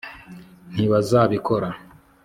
[0.73, 1.69] ntibazabikora